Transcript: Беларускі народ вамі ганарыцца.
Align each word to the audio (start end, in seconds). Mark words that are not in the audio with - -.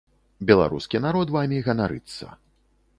Беларускі 0.51 1.03
народ 1.05 1.35
вамі 1.37 1.63
ганарыцца. 1.69 2.25